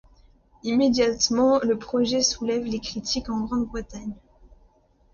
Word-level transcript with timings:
Immédiatement 0.63 1.59
le 1.59 1.77
projet 1.77 2.23
soulève 2.23 2.63
les 2.63 2.79
critiques 2.79 3.29
en 3.29 3.41
Grande-Bretagne. 3.41 4.15